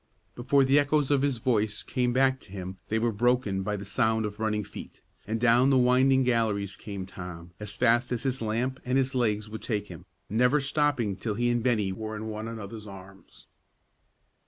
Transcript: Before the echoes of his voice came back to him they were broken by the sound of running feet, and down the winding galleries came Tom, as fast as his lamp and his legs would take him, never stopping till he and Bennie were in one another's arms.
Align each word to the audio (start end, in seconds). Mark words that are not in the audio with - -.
Before 0.33 0.63
the 0.63 0.79
echoes 0.79 1.11
of 1.11 1.21
his 1.21 1.37
voice 1.37 1.83
came 1.83 2.11
back 2.11 2.39
to 2.39 2.51
him 2.51 2.79
they 2.89 2.97
were 2.97 3.11
broken 3.11 3.61
by 3.61 3.75
the 3.75 3.85
sound 3.85 4.25
of 4.25 4.39
running 4.39 4.63
feet, 4.63 5.03
and 5.27 5.39
down 5.39 5.69
the 5.69 5.77
winding 5.77 6.23
galleries 6.23 6.75
came 6.75 7.05
Tom, 7.05 7.51
as 7.59 7.75
fast 7.75 8.11
as 8.11 8.23
his 8.23 8.41
lamp 8.41 8.79
and 8.83 8.97
his 8.97 9.13
legs 9.13 9.47
would 9.47 9.61
take 9.61 9.89
him, 9.89 10.07
never 10.27 10.59
stopping 10.59 11.15
till 11.15 11.35
he 11.35 11.51
and 11.51 11.61
Bennie 11.61 11.91
were 11.91 12.15
in 12.15 12.29
one 12.29 12.47
another's 12.47 12.87
arms. 12.87 13.45